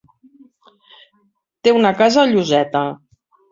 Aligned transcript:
Té 1.69 1.75
una 1.81 1.93
casa 2.01 2.25
a 2.25 2.35
Lloseta. 2.35 2.85